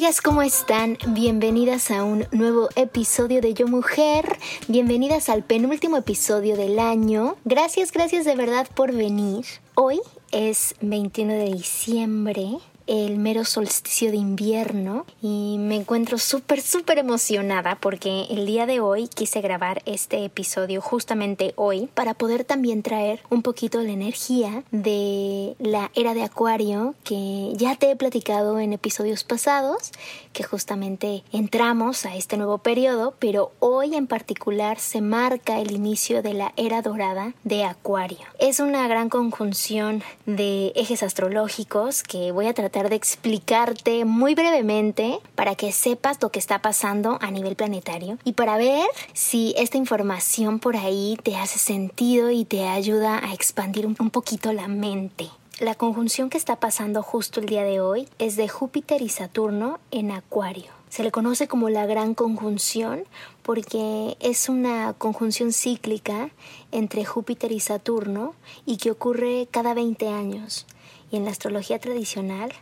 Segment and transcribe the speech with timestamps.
[0.00, 0.96] amigas, ¿cómo están?
[1.08, 4.38] Bienvenidas a un nuevo episodio de Yo Mujer.
[4.66, 7.36] Bienvenidas al penúltimo episodio del año.
[7.44, 9.44] Gracias, gracias de verdad por venir.
[9.74, 10.00] Hoy
[10.32, 12.60] es 21 de diciembre
[12.90, 18.80] el mero solsticio de invierno y me encuentro súper, súper emocionada porque el día de
[18.80, 24.64] hoy quise grabar este episodio justamente hoy para poder también traer un poquito la energía
[24.72, 29.92] de la era de Acuario que ya te he platicado en episodios pasados,
[30.32, 36.22] que justamente entramos a este nuevo periodo, pero hoy en particular se marca el inicio
[36.22, 38.26] de la era dorada de Acuario.
[38.40, 45.18] Es una gran conjunción de ejes astrológicos que voy a tratar de explicarte muy brevemente
[45.34, 49.76] para que sepas lo que está pasando a nivel planetario y para ver si esta
[49.76, 55.30] información por ahí te hace sentido y te ayuda a expandir un poquito la mente.
[55.60, 59.78] La conjunción que está pasando justo el día de hoy es de Júpiter y Saturno
[59.90, 60.72] en Acuario.
[60.88, 63.04] Se le conoce como la gran conjunción
[63.42, 66.30] porque es una conjunción cíclica
[66.72, 70.66] entre Júpiter y Saturno y que ocurre cada 20 años.
[71.12, 72.52] Y en la astrología tradicional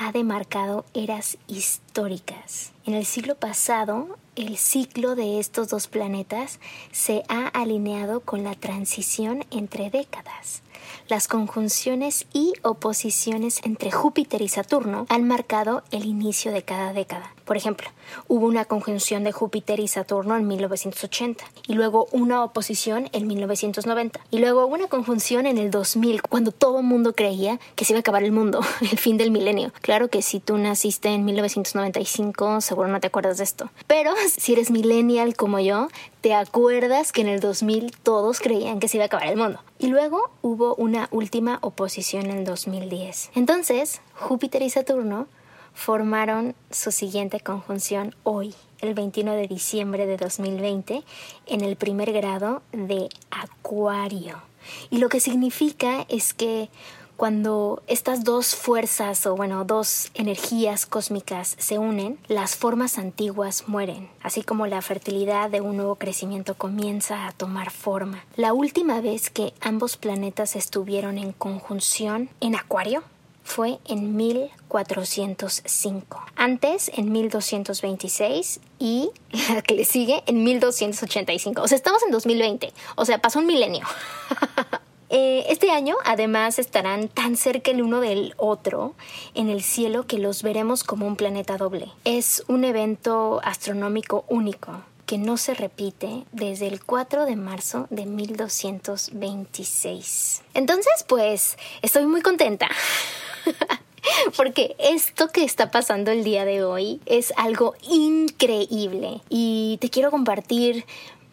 [0.00, 2.72] ha demarcado eras históricas.
[2.86, 6.60] En el siglo pasado, el ciclo de estos dos planetas
[6.92, 10.62] se ha alineado con la transición entre décadas.
[11.08, 17.34] Las conjunciones y oposiciones entre Júpiter y Saturno han marcado el inicio de cada década.
[17.48, 17.88] Por ejemplo,
[18.26, 24.20] hubo una conjunción de Júpiter y Saturno en 1980 y luego una oposición en 1990
[24.30, 27.98] y luego una conjunción en el 2000 cuando todo el mundo creía que se iba
[27.98, 29.72] a acabar el mundo, el fin del milenio.
[29.80, 34.52] Claro que si tú naciste en 1995 seguro no te acuerdas de esto, pero si
[34.52, 35.88] eres millennial como yo,
[36.20, 39.60] te acuerdas que en el 2000 todos creían que se iba a acabar el mundo.
[39.78, 43.30] Y luego hubo una última oposición en el 2010.
[43.34, 45.28] Entonces, Júpiter y Saturno
[45.78, 51.04] formaron su siguiente conjunción hoy, el 21 de diciembre de 2020,
[51.46, 54.42] en el primer grado de Acuario.
[54.90, 56.68] Y lo que significa es que
[57.16, 64.10] cuando estas dos fuerzas o bueno, dos energías cósmicas se unen, las formas antiguas mueren,
[64.20, 68.24] así como la fertilidad de un nuevo crecimiento comienza a tomar forma.
[68.34, 73.04] La última vez que ambos planetas estuvieron en conjunción en Acuario
[73.48, 76.24] fue en 1405.
[76.36, 79.10] Antes en 1226 y
[79.54, 81.62] la que le sigue en 1285.
[81.62, 82.72] O sea, estamos en 2020.
[82.96, 83.84] O sea, pasó un milenio.
[85.10, 88.94] Eh, este año además estarán tan cerca el uno del otro
[89.32, 91.90] en el cielo que los veremos como un planeta doble.
[92.04, 98.04] Es un evento astronómico único que no se repite desde el 4 de marzo de
[98.04, 100.42] 1226.
[100.52, 102.68] Entonces, pues, estoy muy contenta.
[104.36, 110.10] Porque esto que está pasando el día de hoy es algo increíble y te quiero
[110.10, 110.84] compartir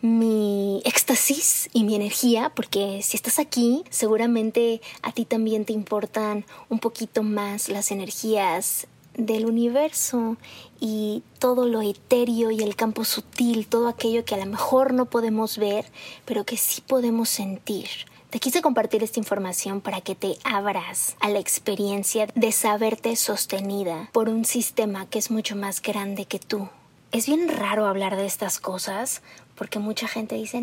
[0.02, 6.46] mi éxtasis y mi energía, porque si estás aquí, seguramente a ti también te importan
[6.70, 8.88] un poquito más las energías
[9.18, 10.38] del universo
[10.80, 15.06] y todo lo etéreo y el campo sutil, todo aquello que a lo mejor no
[15.06, 15.86] podemos ver,
[16.26, 17.88] pero que sí podemos sentir.
[18.36, 24.10] Te quise compartir esta información para que te abras a la experiencia de saberte sostenida
[24.12, 26.68] por un sistema que es mucho más grande que tú.
[27.14, 29.22] Es bien raro hablar de estas cosas
[29.56, 30.60] porque mucha gente dice,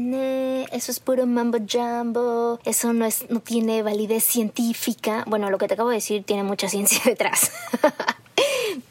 [0.70, 5.24] eso es puro mambo jumbo, eso no, es, no tiene validez científica.
[5.26, 7.52] Bueno, lo que te acabo de decir tiene mucha ciencia detrás.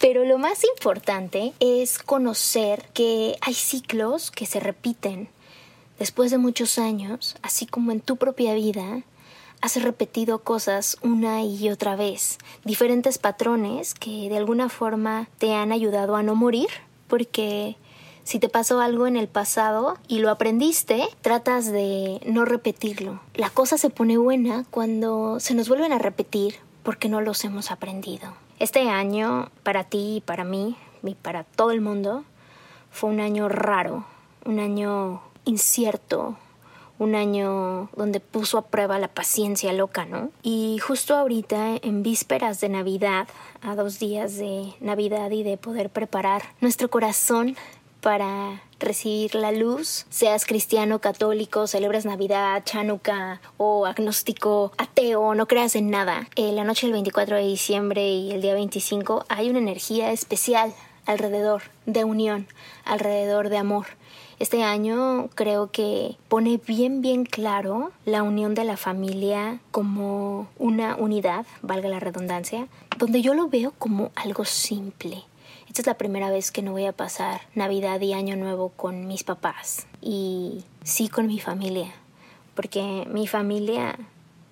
[0.02, 5.30] Pero lo más importante es conocer que hay ciclos que se repiten.
[6.02, 9.04] Después de muchos años, así como en tu propia vida,
[9.62, 15.72] has repetido cosas una y otra vez, diferentes patrones que de alguna forma te han
[15.72, 16.70] ayudado a no morir,
[17.08, 17.78] porque
[18.24, 23.20] si te pasó algo en el pasado y lo aprendiste, tratas de no repetirlo.
[23.36, 27.70] La cosa se pone buena cuando se nos vuelven a repetir porque no los hemos
[27.70, 28.34] aprendido.
[28.58, 32.24] Este año, para ti y para mí, y para todo el mundo,
[32.90, 34.04] fue un año raro,
[34.46, 36.38] un año incierto,
[37.00, 40.30] un año donde puso a prueba la paciencia loca, ¿no?
[40.44, 43.28] Y justo ahorita, en vísperas de Navidad,
[43.64, 47.56] a dos días de Navidad y de poder preparar nuestro corazón
[48.02, 55.76] para recibir la luz, seas cristiano, católico, celebras Navidad, chanuca o agnóstico, ateo, no creas
[55.76, 56.28] en nada.
[56.36, 60.74] Eh, la noche del 24 de diciembre y el día 25 hay una energía especial
[61.06, 62.48] alrededor de unión,
[62.86, 63.86] alrededor de amor.
[64.42, 70.96] Este año creo que pone bien bien claro la unión de la familia como una
[70.96, 72.68] unidad, valga la redundancia,
[72.98, 75.26] donde yo lo veo como algo simple.
[75.68, 79.06] Esta es la primera vez que no voy a pasar Navidad y Año Nuevo con
[79.06, 81.92] mis papás y sí con mi familia,
[82.56, 83.96] porque mi familia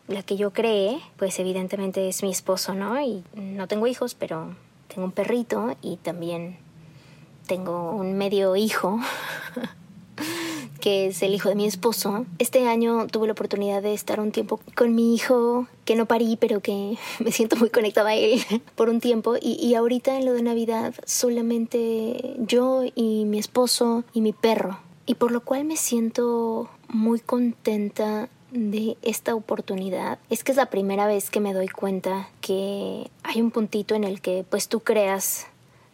[0.07, 3.01] la que yo creé, pues evidentemente es mi esposo, ¿no?
[3.01, 4.55] Y no tengo hijos, pero
[4.87, 6.57] tengo un perrito y también
[7.47, 8.99] tengo un medio hijo
[10.79, 12.25] que es el hijo de mi esposo.
[12.39, 16.37] Este año tuve la oportunidad de estar un tiempo con mi hijo, que no parí,
[16.37, 18.41] pero que me siento muy conectada a él
[18.75, 19.35] por un tiempo.
[19.39, 24.79] Y, y ahorita en lo de Navidad solamente yo y mi esposo y mi perro.
[25.05, 30.67] Y por lo cual me siento muy contenta de esta oportunidad es que es la
[30.67, 34.79] primera vez que me doy cuenta que hay un puntito en el que pues tú
[34.79, 35.47] creas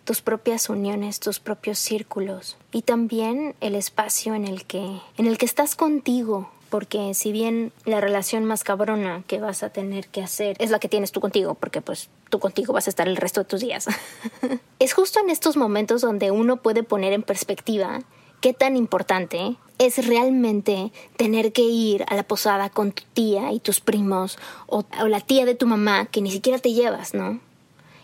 [0.06, 5.38] tus propias uniones, tus propios círculos y también el espacio en el que en el
[5.38, 10.22] que estás contigo, porque si bien la relación más cabrona que vas a tener que
[10.22, 13.18] hacer es la que tienes tú contigo, porque pues tú contigo vas a estar el
[13.18, 13.88] resto de tus días.
[14.80, 18.01] es justo en estos momentos donde uno puede poner en perspectiva
[18.42, 23.60] qué tan importante es realmente tener que ir a la posada con tu tía y
[23.60, 24.38] tus primos
[24.68, 27.40] o, o la tía de tu mamá que ni siquiera te llevas, ¿no?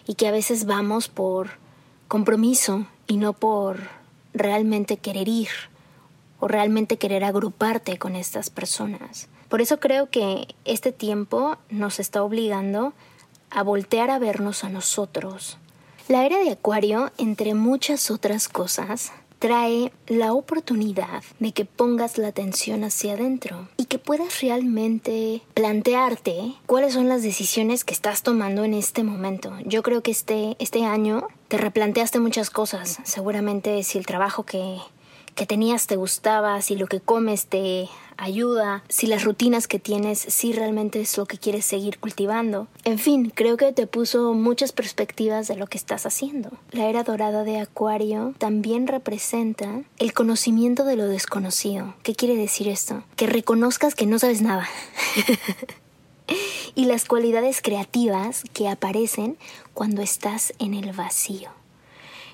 [0.08, 1.61] Y que a veces vamos por
[2.12, 3.80] compromiso y no por
[4.34, 5.48] realmente querer ir
[6.42, 9.30] o realmente querer agruparte con estas personas.
[9.48, 12.92] Por eso creo que este tiempo nos está obligando
[13.50, 15.58] a voltear a vernos a nosotros.
[16.10, 22.28] La era de Acuario, entre muchas otras cosas, trae la oportunidad de que pongas la
[22.28, 28.64] atención hacia adentro y que puedas realmente plantearte cuáles son las decisiones que estás tomando
[28.64, 29.52] en este momento.
[29.66, 33.00] Yo creo que este, este año te replanteaste muchas cosas.
[33.04, 34.78] Seguramente si el trabajo que,
[35.36, 40.20] que tenías te gustaba, si lo que comes te ayuda, si las rutinas que tienes,
[40.20, 42.68] si realmente es lo que quieres seguir cultivando.
[42.84, 46.52] En fin, creo que te puso muchas perspectivas de lo que estás haciendo.
[46.72, 51.96] La era dorada de Acuario también representa el conocimiento de lo desconocido.
[52.04, 53.04] ¿Qué quiere decir esto?
[53.16, 54.70] Que reconozcas que no sabes nada.
[56.76, 59.38] y las cualidades creativas que aparecen
[59.74, 61.50] cuando estás en el vacío.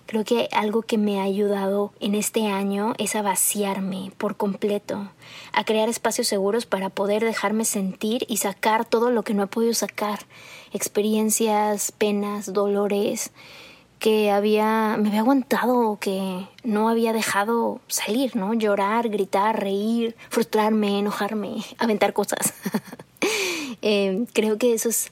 [0.07, 5.11] Creo que algo que me ha ayudado en este año es a vaciarme por completo,
[5.51, 9.47] a crear espacios seguros para poder dejarme sentir y sacar todo lo que no he
[9.47, 10.19] podido sacar,
[10.71, 13.31] experiencias, penas, dolores
[13.99, 18.53] que había me había aguantado que no había dejado salir, ¿no?
[18.53, 22.53] Llorar, gritar, reír, frustrarme, enojarme, aventar cosas.
[23.83, 25.11] Eh, creo que eso es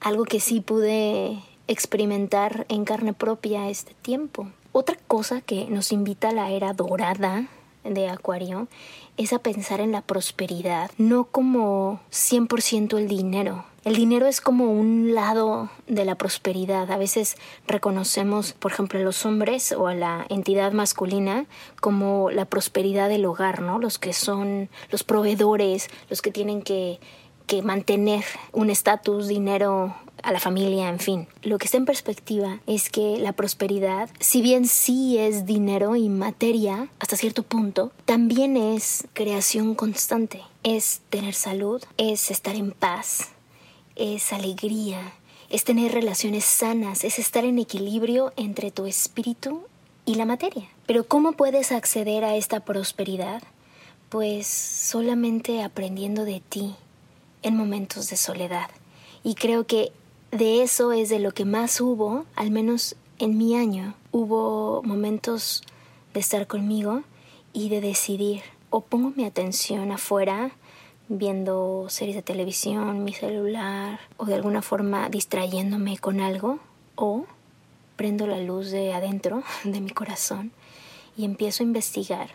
[0.00, 4.48] algo que sí pude experimentar en carne propia este tiempo.
[4.72, 7.46] Otra cosa que nos invita a la era dorada
[7.84, 8.68] de Acuario
[9.16, 13.64] es a pensar en la prosperidad, no como 100% el dinero.
[13.84, 16.90] El dinero es como un lado de la prosperidad.
[16.90, 17.36] A veces
[17.68, 21.46] reconocemos, por ejemplo, a los hombres o a la entidad masculina
[21.80, 23.78] como la prosperidad del hogar, ¿no?
[23.78, 26.98] Los que son los proveedores, los que tienen que,
[27.46, 29.94] que mantener un estatus, dinero
[30.26, 31.28] a la familia, en fin.
[31.42, 36.08] Lo que está en perspectiva es que la prosperidad, si bien sí es dinero y
[36.08, 40.42] materia hasta cierto punto, también es creación constante.
[40.64, 43.28] Es tener salud, es estar en paz,
[43.94, 45.12] es alegría,
[45.48, 49.62] es tener relaciones sanas, es estar en equilibrio entre tu espíritu
[50.06, 50.68] y la materia.
[50.86, 53.44] Pero ¿cómo puedes acceder a esta prosperidad?
[54.08, 56.74] Pues solamente aprendiendo de ti
[57.42, 58.70] en momentos de soledad.
[59.22, 59.92] Y creo que
[60.30, 63.94] de eso es de lo que más hubo, al menos en mi año.
[64.12, 65.62] Hubo momentos
[66.14, 67.02] de estar conmigo
[67.52, 70.50] y de decidir o pongo mi atención afuera
[71.08, 76.58] viendo series de televisión, mi celular o de alguna forma distrayéndome con algo
[76.96, 77.24] o
[77.96, 80.52] prendo la luz de adentro de mi corazón
[81.16, 82.30] y empiezo a investigar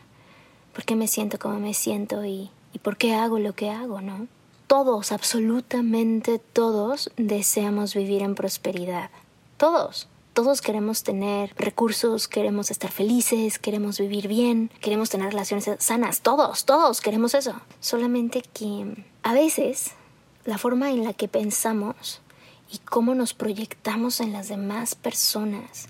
[0.73, 4.01] por qué me siento como me siento y, y por qué hago lo que hago,
[4.01, 4.27] ¿no?
[4.71, 9.09] Todos, absolutamente todos, deseamos vivir en prosperidad.
[9.57, 10.07] Todos.
[10.31, 16.21] Todos queremos tener recursos, queremos estar felices, queremos vivir bien, queremos tener relaciones sanas.
[16.21, 17.53] Todos, todos queremos eso.
[17.81, 19.91] Solamente que a veces
[20.45, 22.21] la forma en la que pensamos
[22.71, 25.89] y cómo nos proyectamos en las demás personas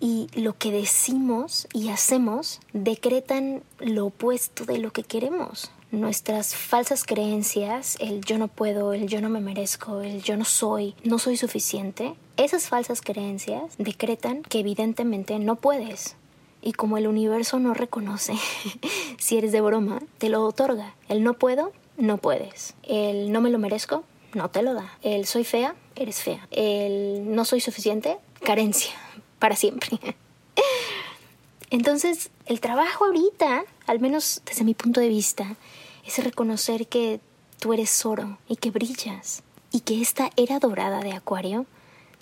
[0.00, 5.70] y lo que decimos y hacemos decretan lo opuesto de lo que queremos.
[5.92, 10.44] Nuestras falsas creencias, el yo no puedo, el yo no me merezco, el yo no
[10.44, 16.16] soy, no soy suficiente, esas falsas creencias decretan que evidentemente no puedes.
[16.62, 18.34] Y como el universo no reconoce
[19.18, 20.94] si eres de broma, te lo otorga.
[21.08, 22.74] El no puedo, no puedes.
[22.84, 24.96] El no me lo merezco, no te lo da.
[25.02, 26.46] El soy fea, eres fea.
[26.52, 28.92] El no soy suficiente, carencia
[29.40, 29.98] para siempre.
[31.70, 35.56] Entonces, el trabajo ahorita, al menos desde mi punto de vista,
[36.04, 37.20] es reconocer que
[37.58, 39.42] tú eres oro y que brillas
[39.72, 41.66] y que esta era dorada de Acuario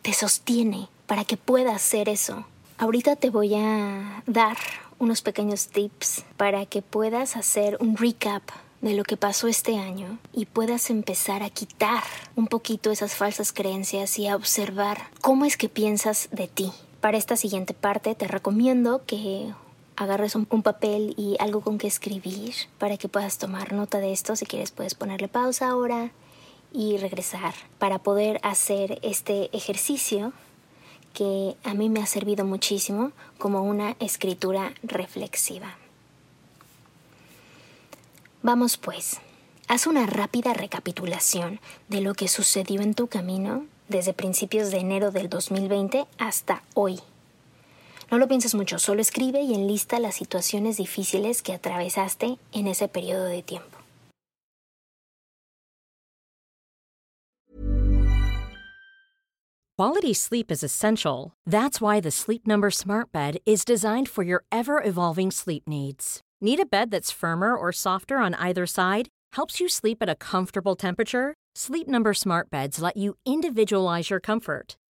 [0.03, 2.45] te sostiene para que puedas hacer eso.
[2.77, 4.57] Ahorita te voy a dar
[4.99, 8.43] unos pequeños tips para que puedas hacer un recap
[8.81, 12.03] de lo que pasó este año y puedas empezar a quitar
[12.37, 16.73] un poquito esas falsas creencias y a observar cómo es que piensas de ti.
[17.01, 19.53] Para esta siguiente parte te recomiendo que
[19.99, 24.37] agarres un, papel y algo con que escribir para que puedas tomar nota de esto.
[24.37, 26.13] Si quieres puedes ponerle pausa ahora
[26.73, 30.33] y regresar para poder hacer este ejercicio
[31.15, 35.77] que a mí me ha servido muchísimo como una escritura reflexiva.
[38.43, 39.17] Vamos pues,
[39.67, 45.11] haz una rápida recapitulación de lo que sucedió en tu camino desde principios de enero
[45.11, 47.01] del 2020 hasta hoy.
[48.11, 52.89] No lo pienses mucho, solo escribe y enlista las situaciones difíciles que atravesaste en ese
[52.89, 53.77] periodo de tiempo.
[59.77, 61.35] Quality sleep is essential.
[61.47, 66.21] That's why the Sleep Number Smart Bed is designed for your ever evolving sleep needs.
[66.41, 69.09] Need a bed that's firmer or softer on either side?
[69.35, 71.35] Helps you sleep at a comfortable temperature?
[71.55, 74.77] Sleep Number smart beds let you individualize your comfort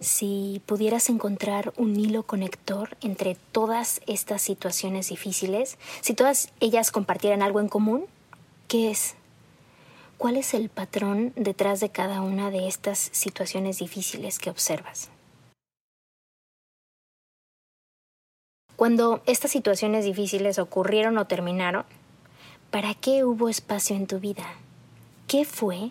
[0.00, 7.42] si pudieras encontrar un hilo conector entre todas estas situaciones difíciles, si todas ellas compartieran
[7.42, 8.06] algo en común,
[8.68, 9.14] ¿qué es?
[10.18, 15.10] ¿Cuál es el patrón detrás de cada una de estas situaciones difíciles que observas?
[18.76, 21.84] Cuando estas situaciones difíciles ocurrieron o terminaron,
[22.70, 24.46] ¿para qué hubo espacio en tu vida?
[25.26, 25.90] ¿Qué fue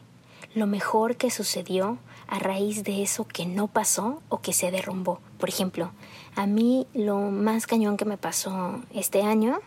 [0.53, 1.97] lo mejor que sucedió
[2.27, 5.19] a raíz de eso que no pasó o que se derrumbó.
[5.37, 5.91] Por ejemplo,
[6.35, 9.59] a mí lo más cañón que me pasó este año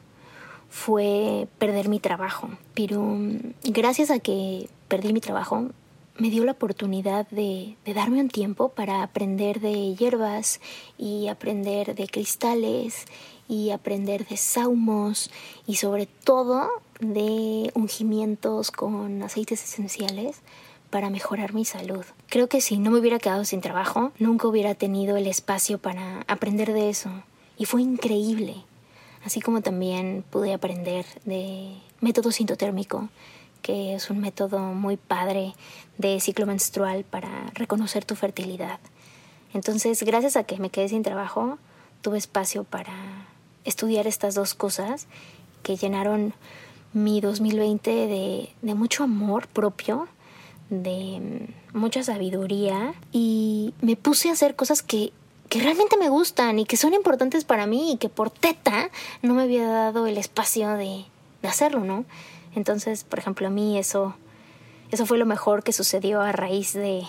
[0.68, 2.50] fue perder mi trabajo.
[2.74, 5.68] Pero mm, gracias a que perdí mi trabajo,
[6.18, 10.60] me dio la oportunidad de, darme un tiempo para aprender de hierbas
[10.98, 13.06] y aprender de cristales
[13.48, 15.30] y aprender de saumos
[15.66, 16.68] y sobre todo
[17.00, 20.40] de ungimientos con aceites esenciales
[20.90, 22.04] para mejorar mi salud.
[22.28, 26.26] Creo que si no me hubiera quedado sin trabajo, nunca hubiera tenido el espacio para
[26.26, 27.08] aprender de eso.
[27.56, 28.56] Y fue increíble.
[29.24, 33.08] Así como también pude aprender de método sintotérmico,
[33.62, 35.54] que es un método muy padre
[35.96, 38.78] de ciclo menstrual para reconocer tu fertilidad.
[39.54, 41.58] Entonces, gracias a que me quedé sin trabajo,
[42.02, 42.92] tuve espacio para
[43.64, 45.06] estudiar estas dos cosas
[45.62, 46.34] que llenaron
[46.92, 50.08] mi 2020 de, de mucho amor propio
[50.70, 55.12] de mucha sabiduría y me puse a hacer cosas que,
[55.48, 58.90] que realmente me gustan y que son importantes para mí y que por teta
[59.22, 61.04] no me había dado el espacio de,
[61.42, 62.04] de hacerlo, ¿no?
[62.54, 64.14] Entonces, por ejemplo, a mí eso,
[64.90, 67.02] eso fue lo mejor que sucedió a raíz de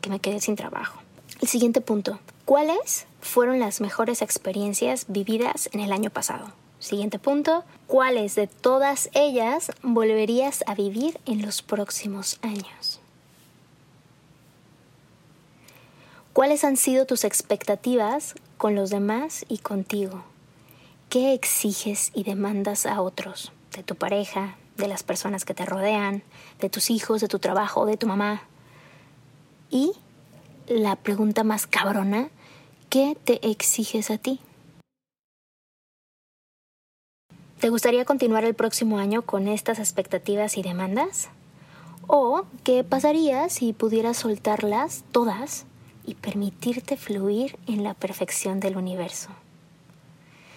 [0.00, 1.00] que me quedé sin trabajo.
[1.40, 2.18] El siguiente punto.
[2.44, 6.52] ¿Cuáles fueron las mejores experiencias vividas en el año pasado?
[6.78, 7.64] Siguiente punto.
[7.86, 12.81] ¿Cuáles de todas ellas volverías a vivir en los próximos años?
[16.32, 20.24] ¿Cuáles han sido tus expectativas con los demás y contigo?
[21.10, 23.52] ¿Qué exiges y demandas a otros?
[23.76, 26.22] De tu pareja, de las personas que te rodean,
[26.58, 28.44] de tus hijos, de tu trabajo, de tu mamá.
[29.68, 29.92] Y
[30.66, 32.30] la pregunta más cabrona,
[32.88, 34.40] ¿qué te exiges a ti?
[37.60, 41.28] ¿Te gustaría continuar el próximo año con estas expectativas y demandas?
[42.06, 45.66] ¿O qué pasaría si pudieras soltarlas todas
[46.04, 49.30] y permitirte fluir en la perfección del universo?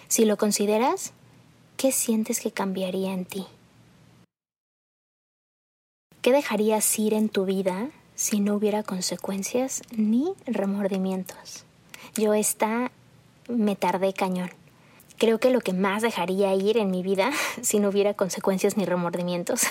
[0.08, 1.12] Si lo consideras,
[1.76, 3.46] ¿qué sientes que cambiaría en ti?
[6.22, 11.64] ¿Qué dejarías ir en tu vida si no hubiera consecuencias ni remordimientos?
[12.16, 12.90] Yo esta
[13.48, 14.50] me tardé cañón.
[15.18, 17.30] Creo que lo que más dejaría ir en mi vida
[17.62, 19.62] si no hubiera consecuencias ni remordimientos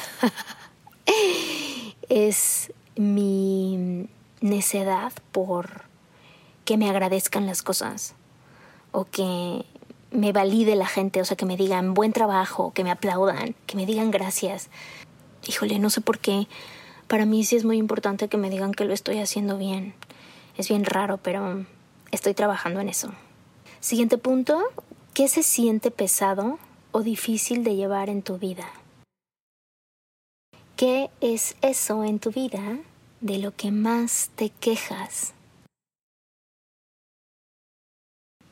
[2.10, 4.08] es mi
[4.42, 5.84] necedad por
[6.66, 8.16] que me agradezcan las cosas
[8.92, 9.66] o que
[10.12, 13.76] me valide la gente, o sea, que me digan buen trabajo, que me aplaudan, que
[13.76, 14.70] me digan gracias.
[15.48, 16.48] Híjole, no sé por qué.
[17.08, 19.94] Para mí sí es muy importante que me digan que lo estoy haciendo bien.
[20.58, 21.66] Es bien raro, pero
[22.12, 23.12] estoy trabajando en eso.
[23.80, 24.64] Siguiente punto,
[25.14, 26.58] ¿qué se siente pesado
[26.92, 28.66] o difícil de llevar en tu vida?
[30.76, 32.80] ¿Qué es eso en tu vida
[33.26, 35.34] de lo que más te quejas?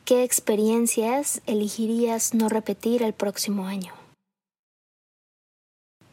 [0.03, 3.93] ¿Qué experiencias elegirías no repetir el próximo año?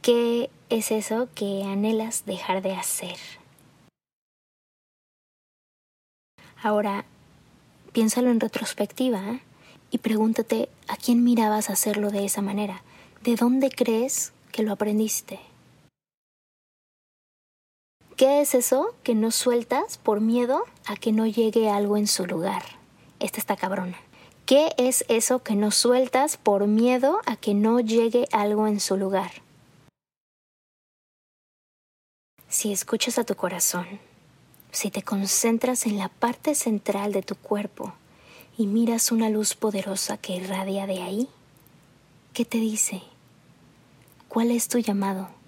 [0.02, 3.16] ¿Qué es eso que anhelas dejar de hacer?
[6.62, 7.06] Ahora,
[7.92, 9.40] piénsalo en retrospectiva
[9.90, 12.82] y pregúntate a quién mirabas hacerlo de esa manera.
[13.24, 15.40] ¿De dónde crees que lo aprendiste?
[18.20, 22.26] ¿Qué es eso que no sueltas por miedo a que no llegue algo en su
[22.26, 22.62] lugar?
[23.18, 23.96] Esta está cabrona.
[24.44, 28.98] ¿Qué es eso que no sueltas por miedo a que no llegue algo en su
[28.98, 29.30] lugar?
[32.50, 33.86] Si escuchas a tu corazón,
[34.70, 37.94] si te concentras en la parte central de tu cuerpo
[38.58, 41.28] y miras una luz poderosa que irradia de ahí,
[42.34, 43.00] ¿qué te dice?
[44.28, 45.39] ¿Cuál es tu llamado?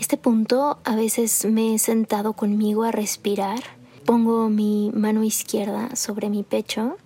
[0.00, 3.62] Este punto a veces me he sentado conmigo a respirar.
[4.06, 6.96] Pongo mi mano izquierda sobre mi pecho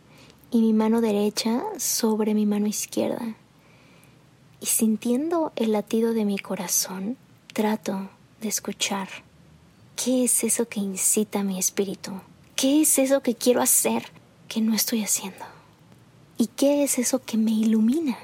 [0.53, 3.35] y mi mano derecha sobre mi mano izquierda.
[4.61, 7.17] Y sintiendo el latido de mi corazón,
[7.53, 9.09] trato de escuchar.
[9.97, 12.13] ¿Qué es eso que incita mi espíritu?
[12.55, 14.05] ¿Qué es eso que quiero hacer
[14.47, 15.45] que no estoy haciendo?
[16.39, 18.17] ¿Y qué es eso que me ilumina?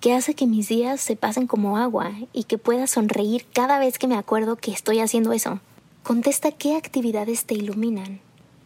[0.00, 3.98] Que hace que mis días se pasen como agua y que pueda sonreír cada vez
[3.98, 5.60] que me acuerdo que estoy haciendo eso.
[6.02, 8.20] Contesta qué actividades te iluminan.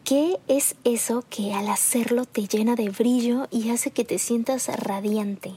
[0.05, 4.69] ¿Qué es eso que al hacerlo te llena de brillo y hace que te sientas
[4.69, 5.55] radiante?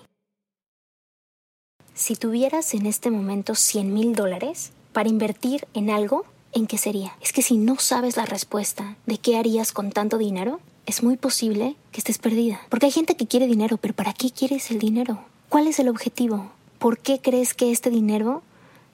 [1.94, 7.16] Si tuvieras en este momento 100 mil dólares para invertir en algo, ¿en qué sería?
[7.22, 11.18] Es que si no sabes la respuesta de qué harías con tanto dinero, es muy
[11.18, 12.62] posible que estés perdida.
[12.70, 15.20] Porque hay gente que quiere dinero, pero ¿para qué quieres el dinero?
[15.50, 16.52] ¿Cuál es el objetivo?
[16.78, 18.44] ¿Por qué crees que este dinero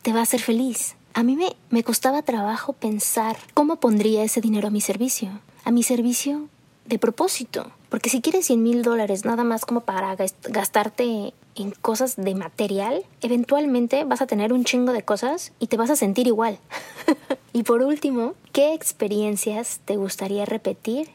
[0.03, 0.95] te va a hacer feliz?
[1.15, 5.39] A mí me, me costaba trabajo pensar cómo pondría ese dinero a mi servicio.
[5.63, 6.47] A mi servicio
[6.85, 7.71] de propósito.
[7.89, 13.03] Porque si quieres 100 mil dólares nada más como para gastarte en cosas de material,
[13.21, 16.59] eventualmente vas a tener un chingo de cosas y te vas a sentir igual.
[17.53, 21.09] y por último, ¿qué experiencias te gustaría repetir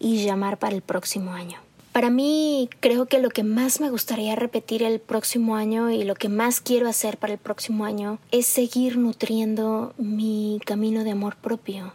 [0.00, 1.58] y llamar para el próximo año?
[1.92, 6.14] Para mí creo que lo que más me gustaría repetir el próximo año y lo
[6.14, 11.34] que más quiero hacer para el próximo año es seguir nutriendo mi camino de amor
[11.34, 11.92] propio,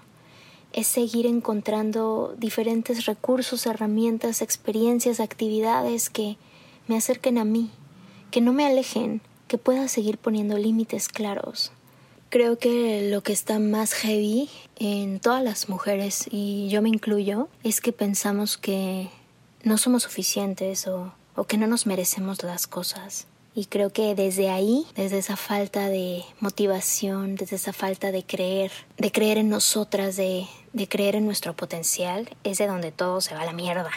[0.73, 6.36] es seguir encontrando diferentes recursos, herramientas, experiencias, actividades que
[6.88, 7.69] me acerquen a mí,
[8.31, 11.71] que no me alejen, que pueda seguir poniendo límites claros.
[12.29, 17.47] Creo que lo que está más heavy en todas las mujeres, y yo me incluyo,
[17.63, 19.10] es que pensamos que
[19.65, 21.12] no somos suficientes o,
[21.47, 23.28] que no nos merecemos las cosas.
[23.56, 28.71] Y creo que desde ahí, desde esa falta de motivación, desde esa falta de creer,
[28.97, 33.34] de creer en nosotras, de, de creer en nuestro potencial, es de donde todo se
[33.34, 33.91] va a la mierda.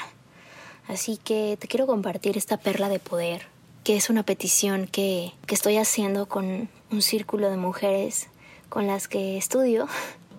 [0.88, 3.46] Así que te quiero compartir esta perla de poder,
[3.84, 8.28] que es una petición que, que estoy haciendo con un círculo de mujeres
[8.68, 9.86] con las que estudio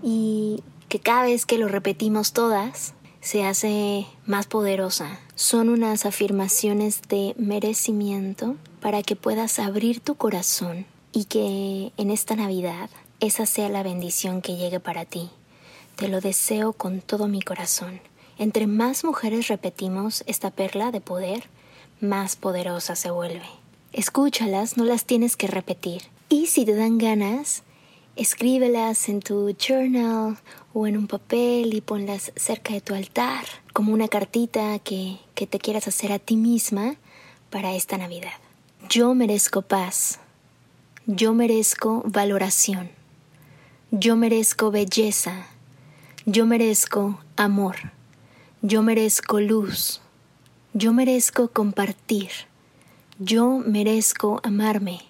[0.02, 5.20] y que cada vez que lo repetimos todas, se hace más poderosa.
[5.36, 12.36] Son unas afirmaciones de merecimiento para que puedas abrir tu corazón y que en esta
[12.36, 15.30] Navidad esa sea la bendición que llegue para ti.
[15.96, 18.00] Te lo deseo con todo mi corazón.
[18.38, 21.44] Entre más mujeres repetimos esta perla de poder,
[22.00, 23.44] más poderosa se vuelve.
[23.92, 26.04] Escúchalas, no las tienes que repetir.
[26.30, 27.64] Y si te dan ganas,
[28.16, 30.38] escríbelas en tu journal
[30.74, 35.48] o en un papel y ponlas cerca de tu altar, como una cartita que, que
[35.48, 36.96] te quieras hacer a ti misma
[37.50, 38.34] para esta Navidad.
[38.90, 40.20] Yo merezco paz.
[41.06, 42.90] Yo merezco valoración.
[43.92, 45.48] Yo merezco belleza.
[46.26, 47.92] Yo merezco amor.
[48.62, 50.02] Yo merezco luz.
[50.74, 52.30] Yo merezco compartir.
[53.18, 55.02] Yo merezco amarme.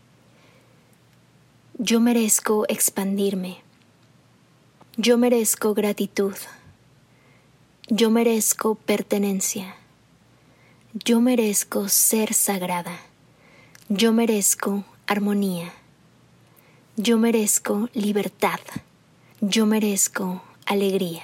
[1.78, 3.58] Yo merezco expandirme.
[5.02, 6.36] Yo merezco gratitud.
[7.88, 9.78] Yo merezco pertenencia.
[11.06, 13.00] Yo merezco ser sagrada.
[13.88, 15.72] Yo merezco armonía.
[16.98, 18.60] Yo merezco libertad.
[19.40, 21.24] Yo merezco alegría.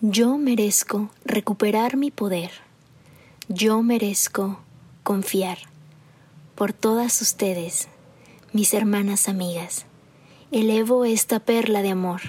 [0.00, 2.50] Yo merezco recuperar mi poder.
[3.48, 4.58] Yo merezco
[5.04, 5.58] confiar.
[6.56, 7.86] Por todas ustedes,
[8.52, 9.86] mis hermanas amigas,
[10.50, 12.20] elevo esta perla de amor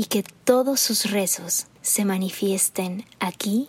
[0.00, 3.68] y que todos sus rezos se manifiesten aquí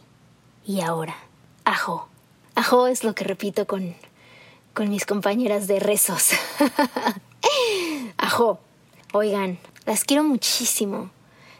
[0.65, 1.17] y ahora.
[1.65, 2.07] Ajo.
[2.55, 3.95] Ajo es lo que repito con,
[4.73, 6.29] con mis compañeras de rezos.
[8.17, 8.59] Ajo.
[9.11, 11.11] Oigan, las quiero muchísimo.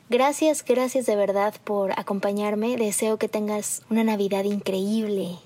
[0.10, 2.78] Gracias, gracias de verdad por acompañarme.
[2.78, 5.38] Deseo que tengas una Navidad increíble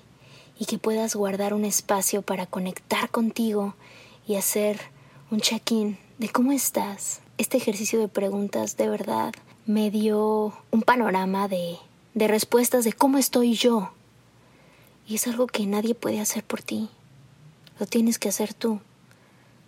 [0.56, 3.74] y que puedas guardar un espacio para conectar contigo
[4.24, 4.78] y hacer
[5.32, 7.22] un check-in de cómo estás.
[7.38, 9.34] Este ejercicio de preguntas de verdad
[9.66, 11.76] me dio un panorama de,
[12.14, 13.92] de respuestas de cómo estoy yo.
[15.06, 16.88] Y es algo que nadie puede hacer por ti.
[17.78, 18.80] Lo tienes que hacer tú.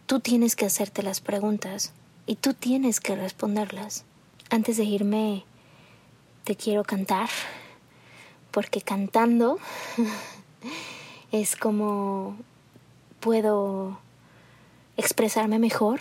[0.07, 1.93] Tú tienes que hacerte las preguntas
[2.25, 4.07] y tú tienes que responderlas.
[4.49, 5.45] Antes de irme,
[6.45, 7.29] te quiero cantar,
[8.51, 9.59] porque cantando
[11.33, 12.35] es como
[13.21, 13.99] puedo
[14.97, 16.01] expresarme mejor.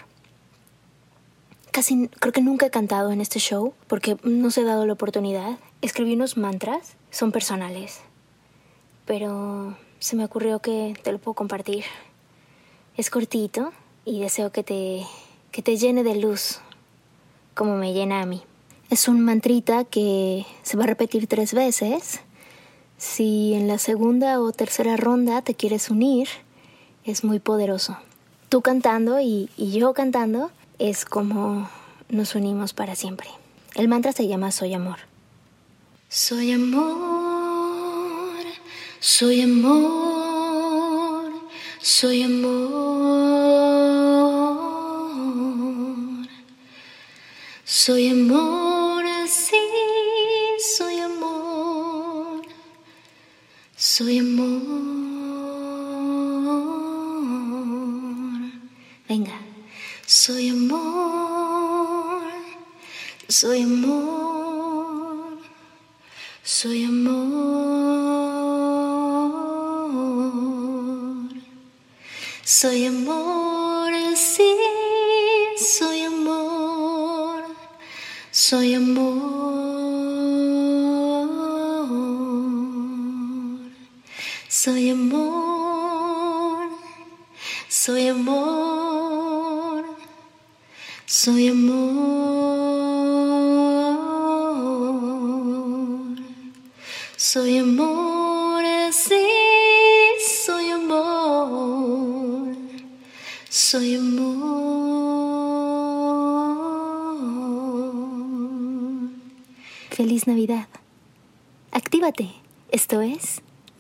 [1.78, 4.94] Casi creo que nunca he cantado en este show porque no se ha dado la
[4.94, 5.60] oportunidad.
[5.84, 8.00] Escribí unos mantras, son personales,
[9.06, 11.84] pero se me ocurrió que te lo puedo compartir.
[12.96, 13.74] Es cortito
[14.06, 15.06] y deseo que te,
[15.52, 16.62] que te llene de luz
[17.54, 18.42] como me llena a mí.
[18.90, 22.22] Es un mantrita que se va a repetir tres veces.
[22.98, 26.28] Si en la segunda o tercera ronda te quieres unir,
[27.04, 28.00] es muy poderoso.
[28.50, 31.70] Tú cantando y, y yo cantando es como
[32.10, 33.30] nos unimos para siempre.
[33.76, 35.00] El mantra se llama Soy Amor.
[36.10, 38.46] Soy amor,
[39.02, 41.32] soy amor,
[41.82, 43.18] soy amor.
[47.66, 49.58] Soy amor, sí,
[50.78, 52.42] soy amor,
[53.76, 54.62] soy amor.
[59.10, 59.40] Venga,
[60.08, 62.22] soy amor,
[63.28, 65.38] soy amor,
[66.44, 67.28] soy amor,
[72.46, 74.56] soy amor, sí,
[75.58, 77.44] soy amor,
[78.32, 79.37] soy amor,